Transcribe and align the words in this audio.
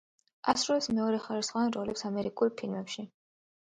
ასრულებს 0.53 0.87
მეორეხარისხოვან 1.01 1.79
როლებს 1.79 2.09
ამერიკულ 2.13 2.57
ფილმებში. 2.61 3.11